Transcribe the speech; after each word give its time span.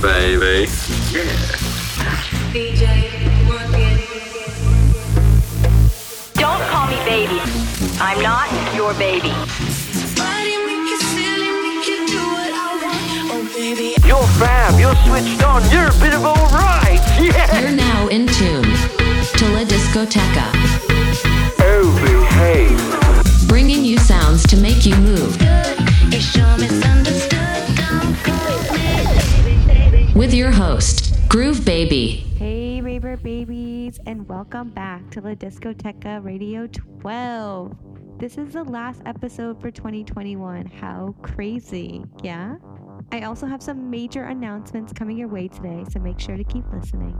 baby. 0.00 0.70
Yeah. 1.10 1.24
DJ, 2.52 2.84
Don't 6.34 6.62
call 6.70 6.86
me 6.86 6.96
baby. 7.04 7.40
I'm 8.00 8.22
not 8.22 8.48
your 8.74 8.94
baby. 8.94 9.32
You're 14.06 14.26
fab, 14.38 14.78
you're 14.78 14.94
switched 15.06 15.42
on, 15.44 15.68
you're 15.70 15.88
a 15.88 16.00
bit 16.00 16.14
of 16.14 16.24
alright, 16.24 17.00
yeah! 17.20 17.60
You're 17.60 17.76
now 17.76 18.08
in 18.08 18.26
tune 18.26 18.62
to 18.62 19.48
La 19.52 19.64
Discoteca. 19.64 20.50
Oh, 21.60 21.90
behave. 22.04 23.48
Bringing 23.48 23.84
you 23.84 23.98
sounds 23.98 24.46
to 24.48 24.56
make 24.56 24.86
you 24.86 24.96
move. 24.96 25.47
With 30.28 30.36
your 30.36 30.50
host, 30.50 31.26
Groove 31.30 31.64
Baby. 31.64 32.26
Hey, 32.36 32.82
Raver 32.82 33.16
babies, 33.16 33.98
and 34.04 34.28
welcome 34.28 34.68
back 34.68 35.08
to 35.12 35.22
La 35.22 35.32
Discoteca 35.32 36.22
Radio 36.22 36.66
12. 36.66 37.74
This 38.18 38.36
is 38.36 38.52
the 38.52 38.62
last 38.62 39.00
episode 39.06 39.58
for 39.58 39.70
2021. 39.70 40.66
How 40.66 41.14
crazy, 41.22 42.04
yeah? 42.22 42.56
I 43.10 43.22
also 43.22 43.46
have 43.46 43.62
some 43.62 43.88
major 43.88 44.24
announcements 44.24 44.92
coming 44.92 45.16
your 45.16 45.28
way 45.28 45.48
today, 45.48 45.86
so 45.90 45.98
make 45.98 46.20
sure 46.20 46.36
to 46.36 46.44
keep 46.44 46.70
listening. 46.74 47.18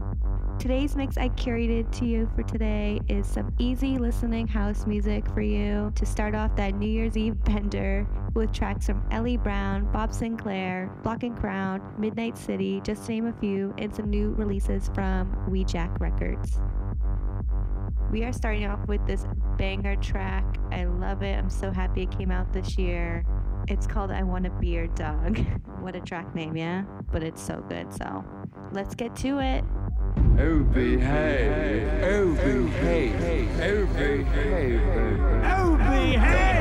Today's 0.59 0.93
mix 0.93 1.17
I 1.17 1.29
curated 1.29 1.89
to 1.99 2.05
you 2.05 2.29
for 2.35 2.43
today 2.43 2.99
is 3.07 3.25
some 3.25 3.55
easy 3.59 3.97
listening 3.97 4.45
house 4.45 4.85
music 4.85 5.25
for 5.29 5.39
you 5.39 5.89
to 5.95 6.05
start 6.05 6.35
off 6.35 6.53
that 6.57 6.75
New 6.75 6.89
Year's 6.89 7.15
Eve 7.15 7.41
bender 7.45 8.05
with 8.33 8.51
tracks 8.51 8.87
from 8.87 9.01
Ellie 9.09 9.37
Brown, 9.37 9.89
Bob 9.93 10.11
Sinclar, 10.11 11.01
Block 11.01 11.23
and 11.23 11.39
Crown, 11.39 11.81
Midnight 11.97 12.37
City, 12.37 12.81
just 12.83 13.05
to 13.05 13.11
name 13.13 13.27
a 13.27 13.33
few, 13.33 13.73
and 13.77 13.95
some 13.95 14.09
new 14.09 14.33
releases 14.33 14.89
from 14.93 15.33
Wejack 15.49 15.97
Records. 16.01 16.59
We 18.11 18.25
are 18.25 18.33
starting 18.33 18.65
off 18.65 18.85
with 18.85 19.05
this 19.07 19.25
banger 19.57 19.95
track. 19.95 20.43
I 20.73 20.83
love 20.83 21.23
it. 21.23 21.37
I'm 21.37 21.49
so 21.49 21.71
happy 21.71 22.03
it 22.03 22.11
came 22.11 22.31
out 22.31 22.51
this 22.51 22.77
year. 22.77 23.25
It's 23.69 23.87
called 23.87 24.11
I 24.11 24.23
Want 24.23 24.59
Be 24.59 24.67
Your 24.67 24.87
Dog. 24.87 25.37
what 25.79 25.95
a 25.95 26.01
track 26.01 26.35
name, 26.35 26.57
yeah? 26.57 26.83
But 27.13 27.23
it's 27.23 27.41
so 27.41 27.63
good. 27.69 27.93
So 27.93 28.25
let's 28.73 28.93
get 28.93 29.15
to 29.17 29.39
it. 29.39 29.63
Oh, 30.39 30.59
behave. 30.73 32.03
Oh, 32.03 32.33
behave. 32.35 33.49
Oh, 33.61 33.85
behave. 33.93 34.81
Oh, 35.45 35.77
behave. 35.77 36.58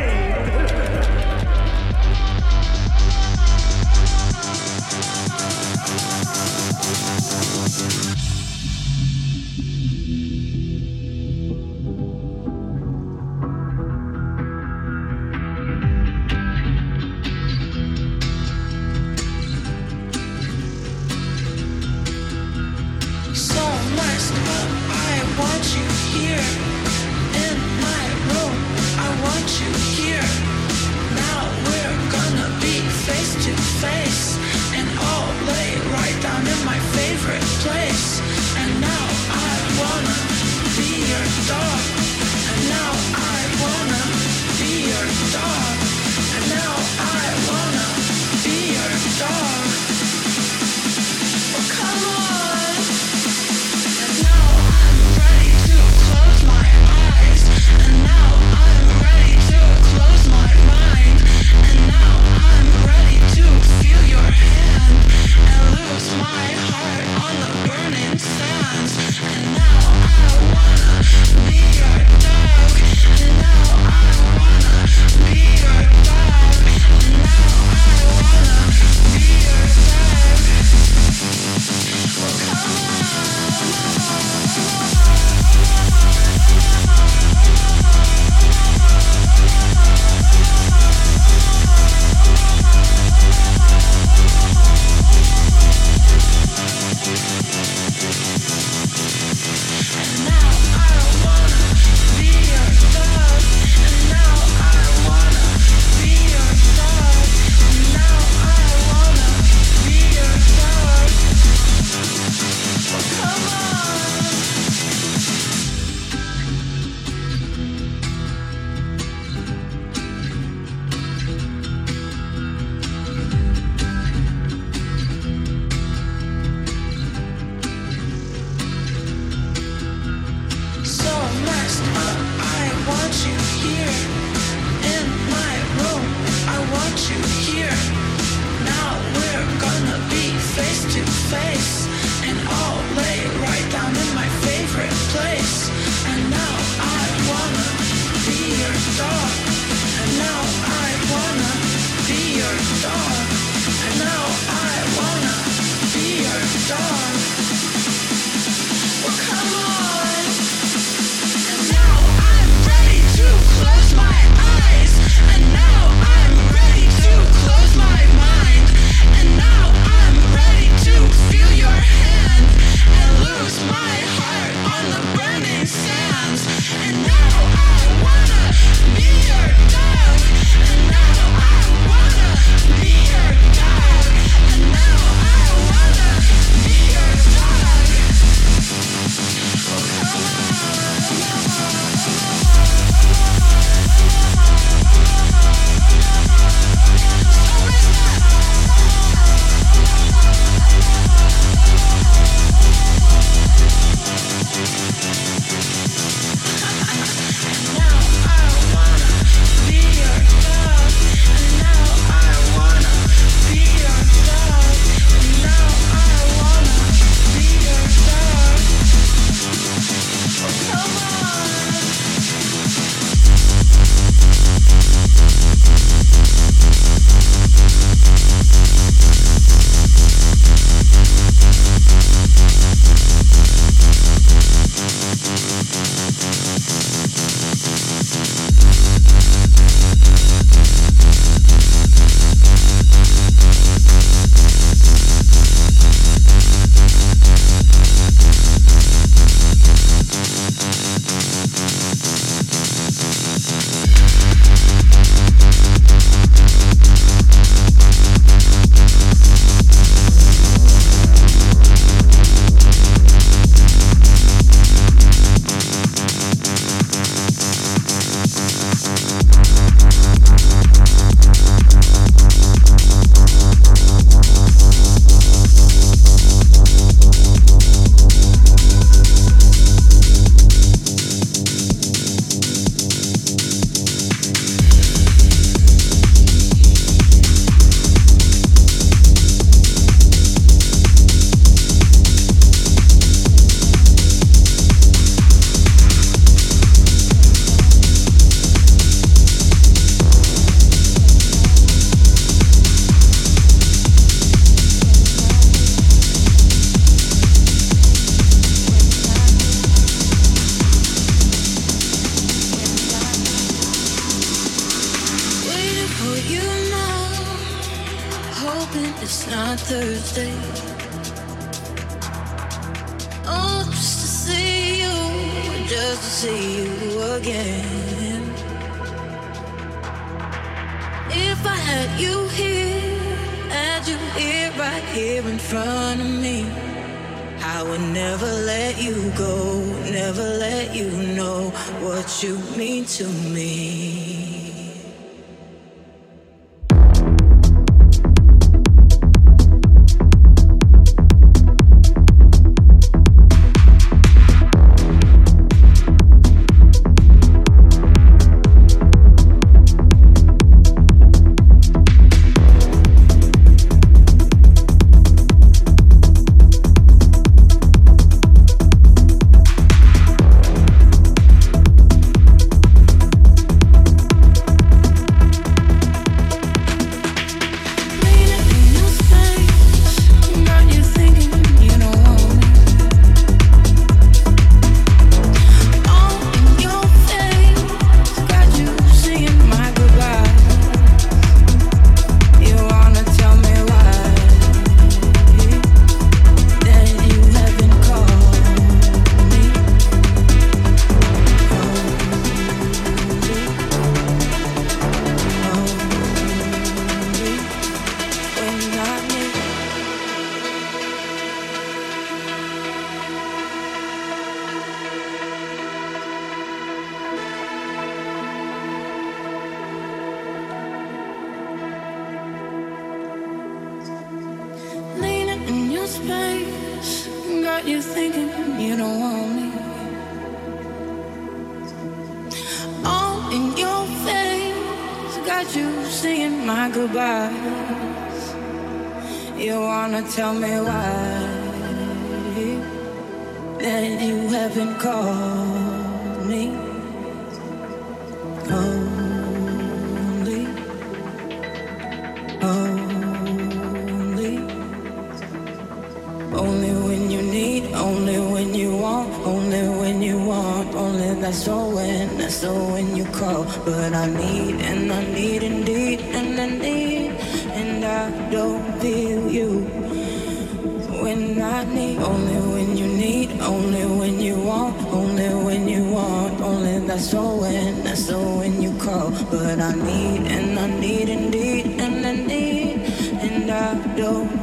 only 471.18 471.96
when 471.96 472.76
you 472.76 472.86
need, 472.86 473.40
only 473.40 473.84
when 473.84 474.20
you 474.20 474.36
want, 474.36 474.76
only 474.86 475.28
when 475.44 475.68
you 475.68 475.84
want, 475.84 476.40
only 476.40 476.78
that's 476.86 477.10
so 477.10 477.36
when, 477.36 477.82
that's 477.82 478.06
so 478.06 478.18
when 478.38 478.62
you 478.62 478.72
call. 478.78 479.10
But 479.30 479.58
I 479.60 479.72
need 479.72 480.26
and 480.30 480.58
I 480.58 480.66
need 480.80 481.08
and 481.08 481.30
need 481.30 481.80
and 481.80 482.06
I 482.06 482.12
need 482.12 482.80
and 483.20 483.50
I 483.50 483.96
don't. 483.96 484.37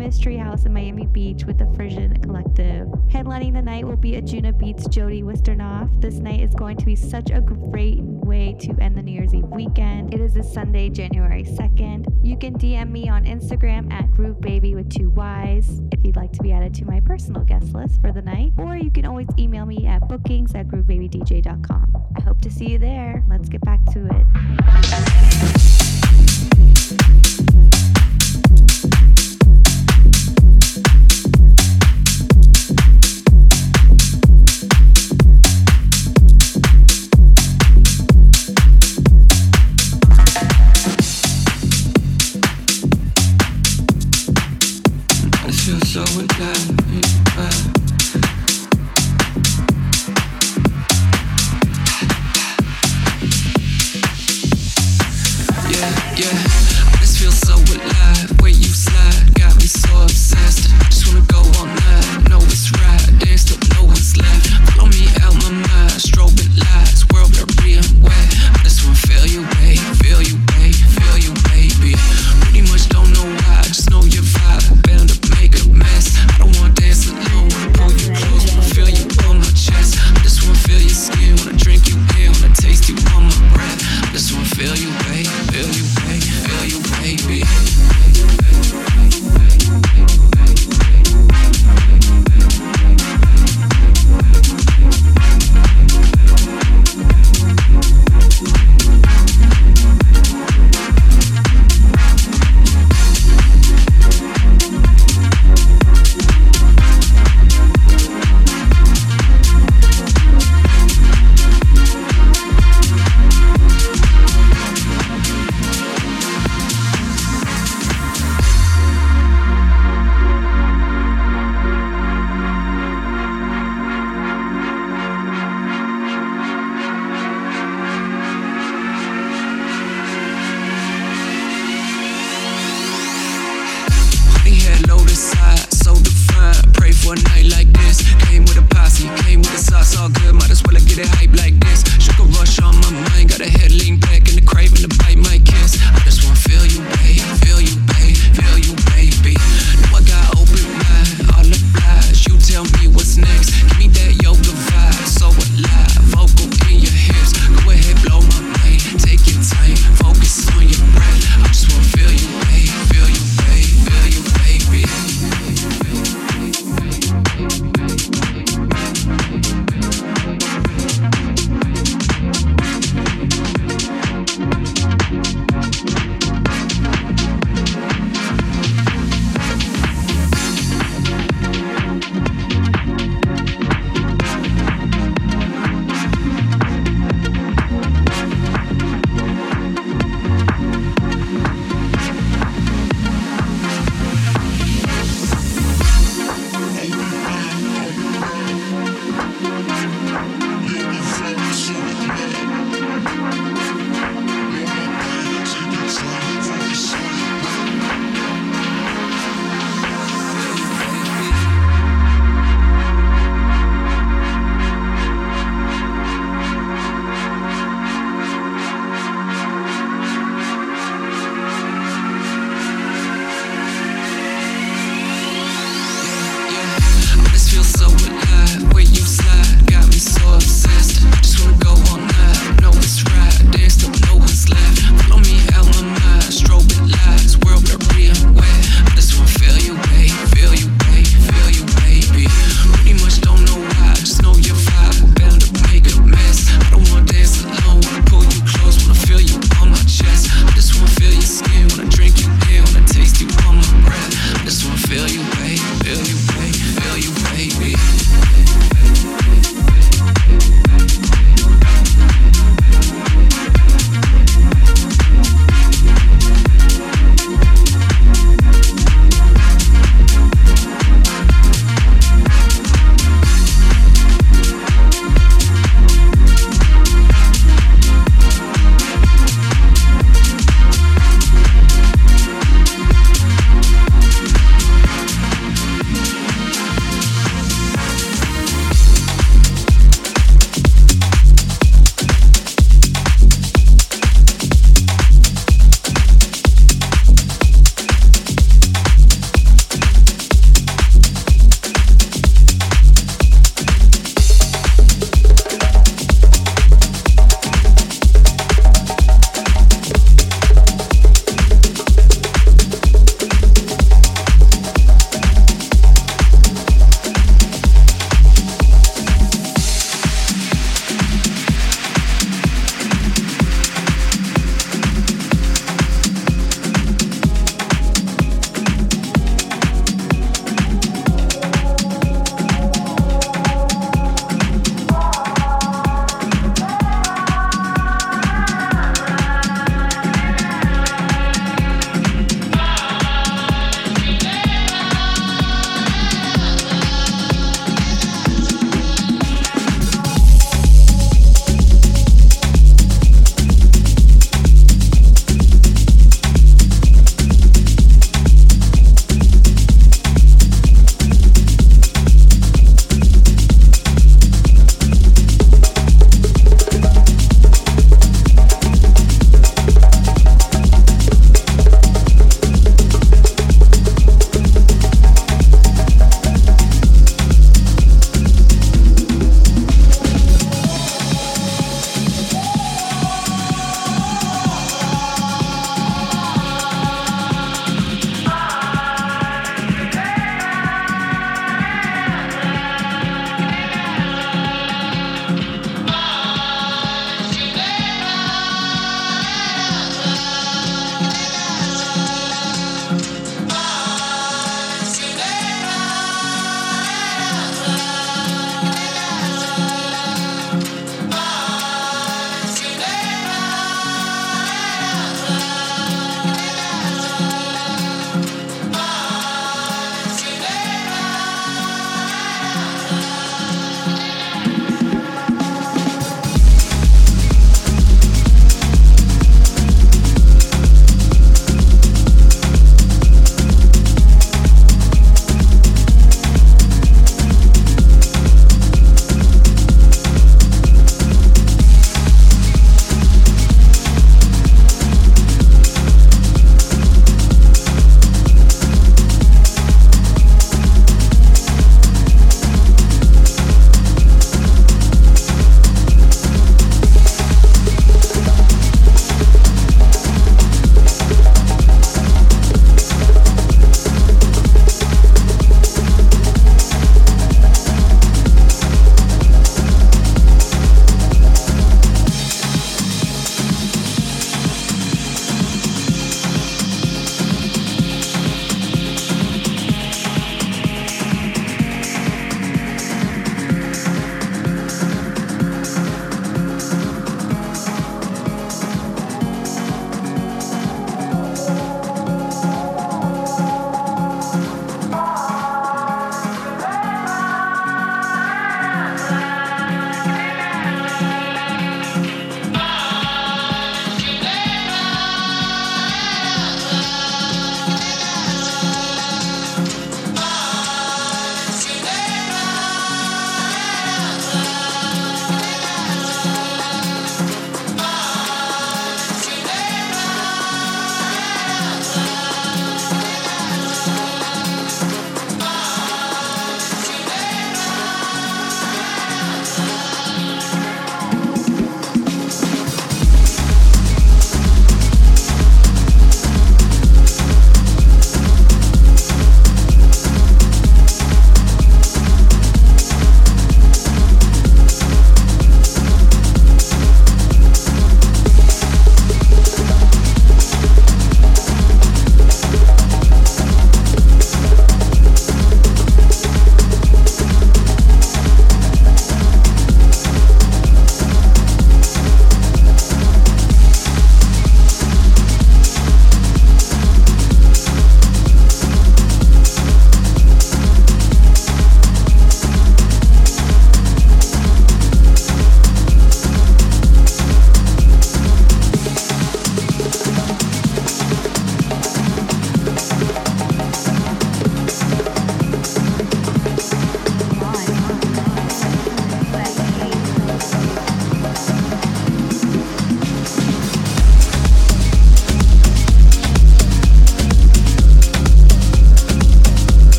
Famous 0.00 0.18
Treehouse 0.18 0.64
in 0.64 0.72
Miami 0.72 1.04
Beach 1.04 1.44
with 1.44 1.58
the 1.58 1.66
Frisian 1.76 2.16
Collective. 2.22 2.86
Headlining 3.12 3.52
the 3.52 3.60
night 3.60 3.86
will 3.86 3.98
be 3.98 4.12
Anjunabeats 4.12 4.88
Jody 4.88 5.22
Wisternoff. 5.22 6.00
This 6.00 6.14
night 6.14 6.40
is 6.40 6.54
going 6.54 6.78
to 6.78 6.86
be 6.86 6.96
such 6.96 7.28
a 7.30 7.42
great 7.42 8.00
way 8.00 8.56
to 8.60 8.74
end 8.80 8.96
the 8.96 9.02
New 9.02 9.12
Year's 9.12 9.34
Eve 9.34 9.44
weekend. 9.48 10.14
It 10.14 10.20
is 10.22 10.32
this 10.32 10.50
Sunday, 10.50 10.88
January 10.88 11.44
2nd. 11.44 12.06
You 12.22 12.38
can 12.38 12.54
DM 12.54 12.90
me 12.90 13.10
on 13.10 13.26
Instagram 13.26 13.92
at 13.92 14.10
Groove 14.12 14.40
Baby 14.40 14.74
with 14.74 14.88
two 14.88 15.10
Y's 15.10 15.82
if 15.92 16.02
you'd 16.02 16.16
like 16.16 16.32
to 16.32 16.42
be 16.42 16.50
added 16.50 16.72
to 16.76 16.86
my 16.86 17.00
personal 17.00 17.42
guest 17.42 17.74
list 17.74 18.00
for 18.00 18.10
the 18.10 18.22
night, 18.22 18.52
or 18.56 18.78
you 18.78 18.90
can 18.90 19.04
always 19.04 19.28
email 19.38 19.66
me 19.66 19.86
at 19.86 20.08
bookings 20.08 20.54
at 20.54 20.66
groovebabydj.com. 20.68 22.06
I 22.16 22.22
hope 22.22 22.40
to 22.40 22.50
see 22.50 22.70
you 22.70 22.78
there. 22.78 23.22
Let's 23.28 23.50
get 23.50 23.60
back 23.60 23.84
to 23.92 24.06
it. 24.06 25.89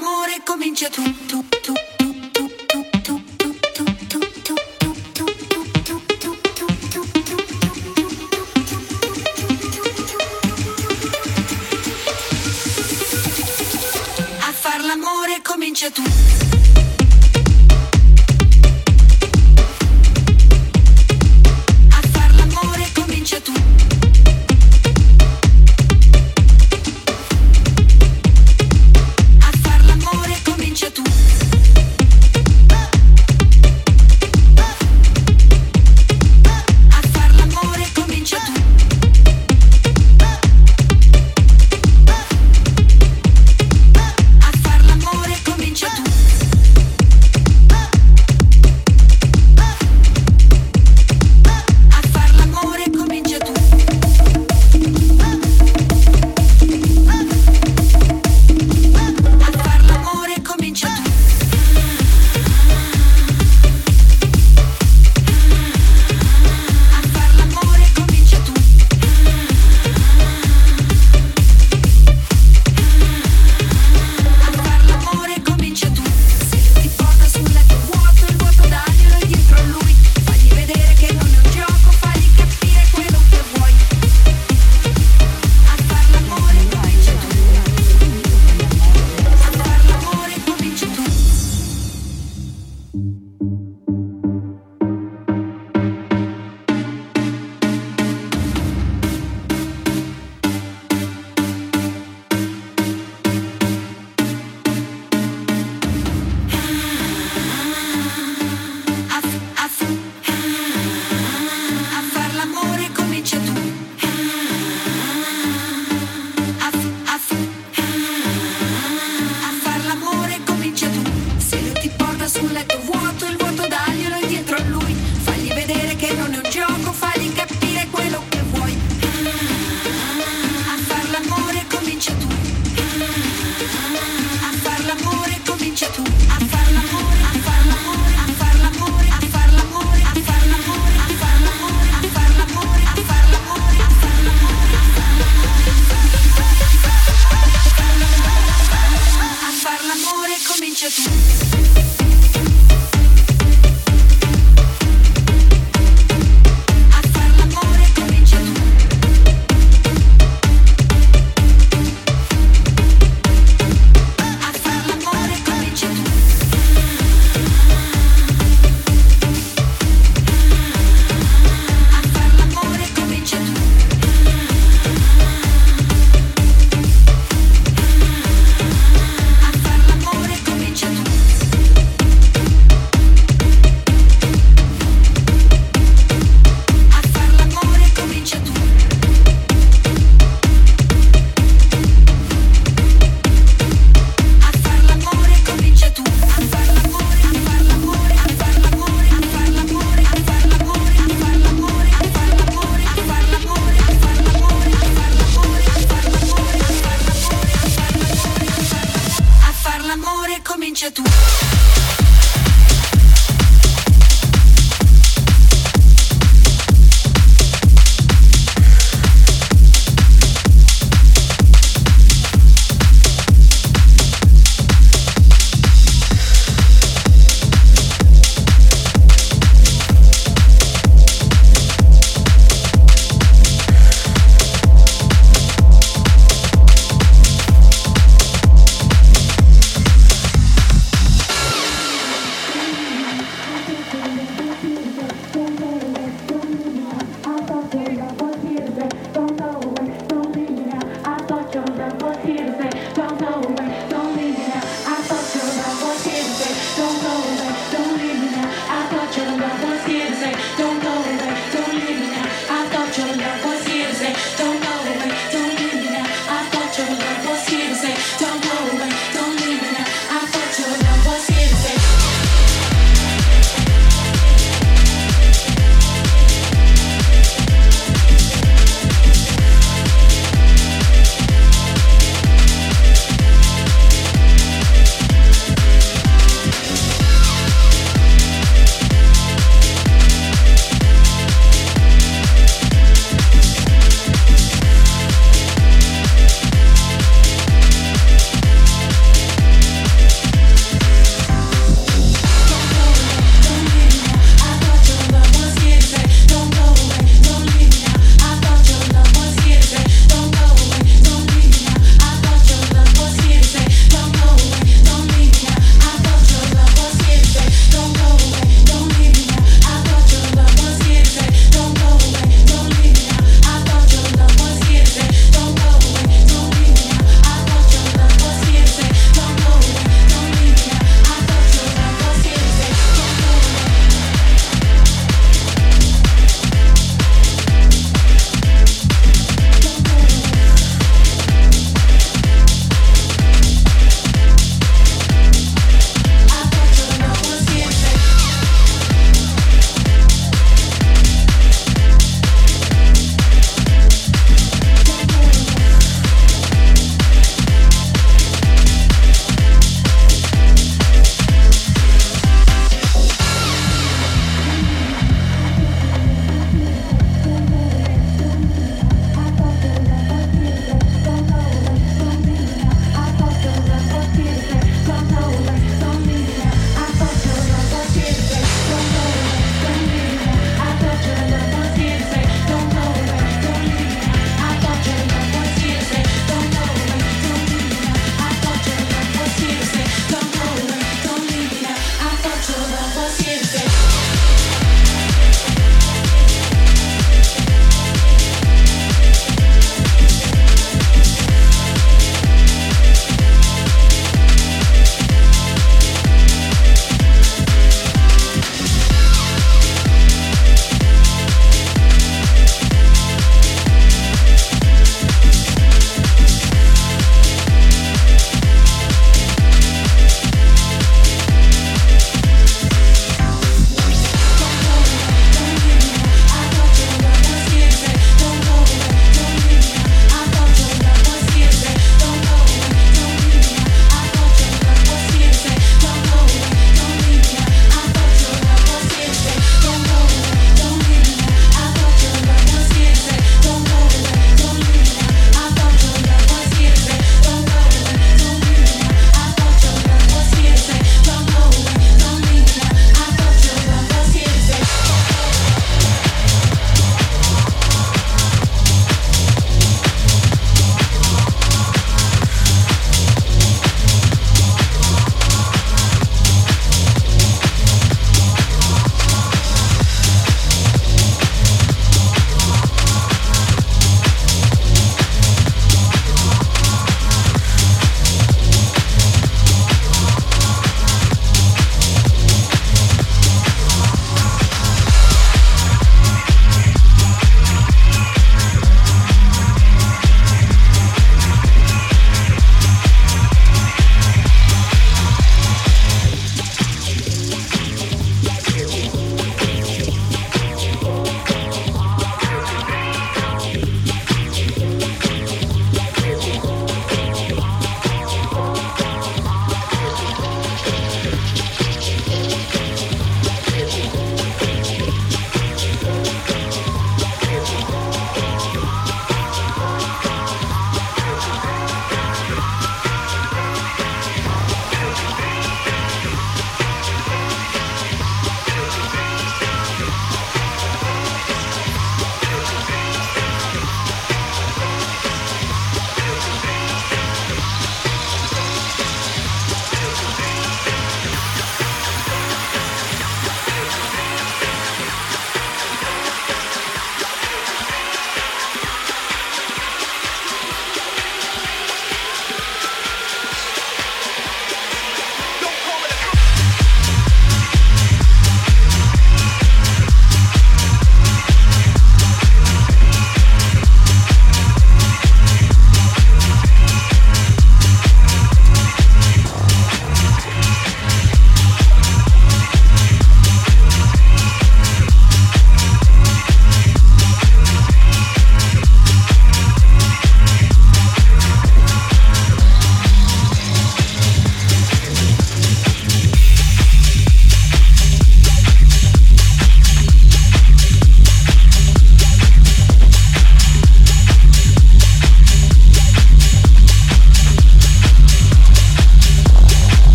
amore 0.00 0.40
comincia 0.46 0.88
tu 0.88 1.02
tu 1.26 1.44
tu 1.62 1.74
A 14.48 14.52
far 14.52 14.80
l'amore 14.82 15.42
comincia 15.42 15.90
tu 15.90 16.29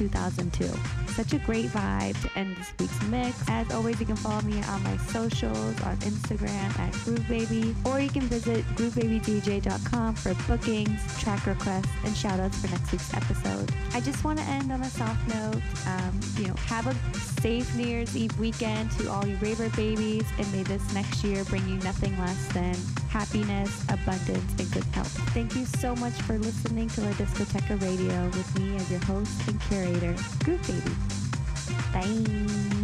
2002. 0.00 0.64
Such 1.12 1.34
a 1.34 1.38
great 1.44 1.66
vibe 1.66 2.18
to 2.22 2.38
end 2.38 2.56
this 2.56 2.72
week's 2.78 3.02
mix. 3.08 3.36
As 3.48 3.70
always, 3.70 4.00
you 4.00 4.06
can 4.06 4.16
follow 4.16 4.40
me 4.40 4.62
on 4.62 4.82
my 4.82 4.96
socials 4.96 5.78
on 5.82 5.96
Instagram 5.98 6.78
at 6.78 6.92
GrooveBaby, 7.04 7.74
or 7.86 8.00
you 8.00 8.08
can 8.08 8.22
visit 8.22 8.64
groovebabydj.com 8.76 10.14
for 10.14 10.34
bookings, 10.48 11.20
track 11.20 11.46
requests, 11.46 11.90
and 12.04 12.14
shoutouts 12.14 12.54
for 12.54 12.68
next 12.68 12.92
week's 12.92 13.12
episode. 13.12 13.70
I 13.92 14.00
just 14.00 14.24
want 14.24 14.38
to 14.38 14.44
end 14.46 14.72
on 14.72 14.80
a 14.80 14.88
soft 14.88 15.28
note. 15.28 15.60
Um, 15.86 16.20
you 16.38 16.48
know, 16.48 16.54
have 16.54 16.86
a 16.86 16.94
safe 17.40 17.74
New 17.74 17.86
Year's 17.86 18.14
Eve 18.16 18.38
weekend 18.38 18.90
to 18.92 19.10
all 19.10 19.26
you 19.26 19.36
raver 19.36 19.70
babies, 19.70 20.24
and 20.38 20.52
may 20.52 20.62
this 20.62 20.92
next 20.92 21.24
year 21.24 21.42
bring 21.44 21.66
you 21.66 21.76
nothing 21.76 22.16
less 22.18 22.46
than 22.48 22.76
happiness, 23.08 23.82
abundance, 23.88 24.52
and 24.58 24.70
good 24.70 24.84
health. 24.92 25.12
Thank 25.32 25.56
you 25.56 25.64
so 25.64 25.96
much 25.96 26.12
for 26.22 26.38
listening 26.38 26.88
to 26.90 27.00
La 27.00 27.12
Discoteca 27.12 27.80
Radio 27.80 28.24
with 28.26 28.58
me 28.58 28.76
as 28.76 28.90
your 28.90 29.00
host 29.00 29.40
and 29.48 29.58
curator, 29.62 30.14
Groove 30.44 30.66
Baby. 30.66 30.94
Bye. 31.94 32.79